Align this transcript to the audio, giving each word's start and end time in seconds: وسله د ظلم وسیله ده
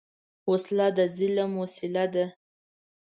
وسله 0.51 0.87
د 0.97 0.99
ظلم 1.17 1.51
وسیله 1.63 2.05
ده 2.13 2.25